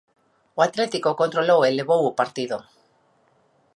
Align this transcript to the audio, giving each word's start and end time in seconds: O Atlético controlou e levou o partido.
O 0.57 0.59
Atlético 0.67 1.19
controlou 1.21 1.59
e 1.67 1.75
levou 1.79 2.01
o 2.05 2.15
partido. 2.19 2.57